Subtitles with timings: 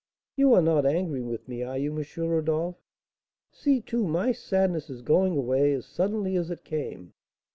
[0.35, 2.03] You are not angry with me, are you, M.
[2.27, 2.81] Rodolph?
[3.51, 7.13] See, too, my sadness is going away as suddenly as it came.